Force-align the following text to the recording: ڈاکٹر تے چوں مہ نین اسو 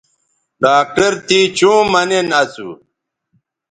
ڈاکٹر 0.61 1.11
تے 1.27 1.39
چوں 1.57 1.79
مہ 1.91 2.01
نین 2.09 2.27
اسو 2.41 2.69